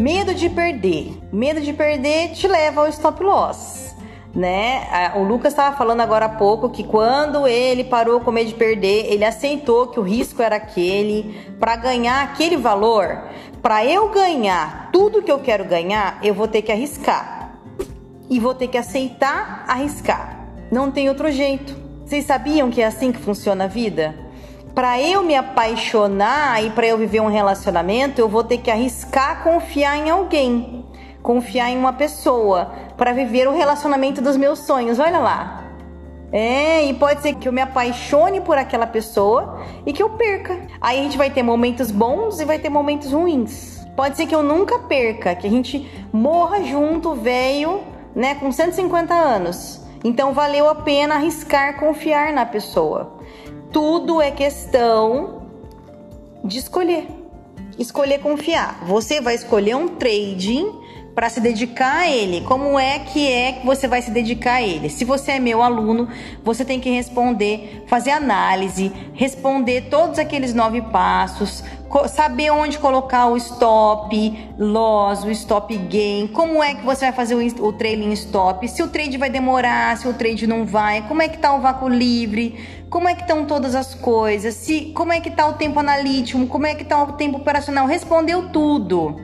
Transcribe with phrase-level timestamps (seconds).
[0.00, 1.12] Medo de perder.
[1.30, 3.94] Medo de perder te leva ao stop loss.
[4.34, 5.12] Né?
[5.14, 9.12] O Lucas estava falando agora há pouco que quando ele parou com medo de perder,
[9.12, 13.24] ele aceitou que o risco era aquele para ganhar aquele valor.
[13.60, 17.58] Para eu ganhar tudo que eu quero ganhar, eu vou ter que arriscar
[18.30, 20.48] e vou ter que aceitar arriscar.
[20.72, 21.76] Não tem outro jeito.
[22.06, 24.14] Vocês sabiam que é assim que funciona a vida?
[24.74, 29.42] Para eu me apaixonar e para eu viver um relacionamento, eu vou ter que arriscar
[29.42, 30.86] confiar em alguém,
[31.22, 34.98] confiar em uma pessoa para viver o relacionamento dos meus sonhos.
[34.98, 35.64] Olha lá.
[36.32, 40.60] É, e pode ser que eu me apaixone por aquela pessoa e que eu perca.
[40.80, 43.84] Aí a gente vai ter momentos bons e vai ter momentos ruins.
[43.96, 47.80] Pode ser que eu nunca perca, que a gente morra junto, velho,
[48.14, 49.80] né, com 150 anos.
[50.04, 53.18] Então valeu a pena arriscar confiar na pessoa.
[53.72, 55.42] Tudo é questão
[56.44, 57.06] de escolher.
[57.78, 58.84] Escolher confiar.
[58.86, 60.80] Você vai escolher um trading
[61.14, 62.40] para se dedicar a ele.
[62.42, 64.88] Como é que é que você vai se dedicar a ele?
[64.88, 66.08] Se você é meu aluno,
[66.42, 71.62] você tem que responder, fazer análise, responder todos aqueles nove passos,
[72.08, 77.34] saber onde colocar o stop loss, o stop gain, como é que você vai fazer
[77.34, 81.20] o, o trailing stop, se o trade vai demorar, se o trade não vai, como
[81.20, 85.12] é que tá o vácuo livre, como é que estão todas as coisas, se como
[85.12, 89.20] é que tá o tempo analítico, como é que tá o tempo operacional, respondeu tudo.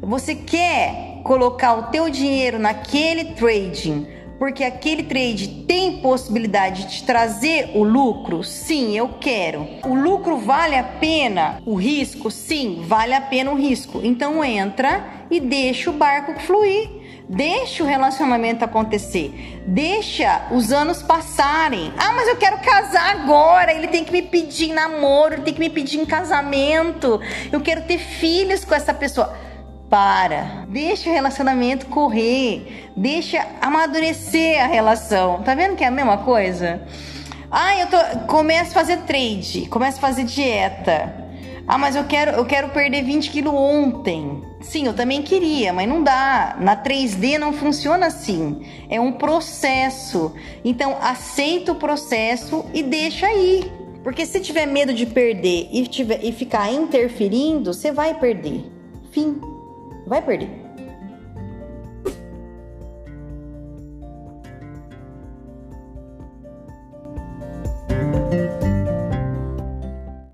[0.00, 7.70] Você quer colocar o teu dinheiro naquele trading porque aquele trade tem possibilidade de trazer
[7.76, 8.42] o lucro?
[8.42, 9.68] Sim, eu quero.
[9.84, 11.62] O lucro vale a pena?
[11.64, 12.28] O risco?
[12.28, 14.00] Sim, vale a pena o risco.
[14.02, 16.90] Então entra e deixa o barco fluir.
[17.28, 19.62] Deixa o relacionamento acontecer.
[19.64, 21.92] Deixa os anos passarem.
[21.96, 23.72] Ah, mas eu quero casar agora.
[23.72, 27.20] Ele tem que me pedir namoro, ele tem que me pedir em casamento.
[27.52, 29.38] Eu quero ter filhos com essa pessoa
[29.92, 30.64] para.
[30.68, 32.88] Deixa o relacionamento correr.
[32.96, 35.42] Deixa amadurecer a relação.
[35.42, 36.80] Tá vendo que é a mesma coisa?
[37.50, 41.14] Ah, eu tô, começo a fazer trade, começo a fazer dieta.
[41.68, 44.42] Ah, mas eu quero, eu quero perder 20 quilos ontem.
[44.62, 46.56] Sim, eu também queria, mas não dá.
[46.58, 48.64] Na 3D não funciona assim.
[48.88, 50.34] É um processo.
[50.64, 53.70] Então, aceita o processo e deixa aí.
[54.02, 58.64] Porque se tiver medo de perder e, tiver, e ficar interferindo, você vai perder.
[59.10, 59.51] Fim
[60.06, 60.71] vai perder.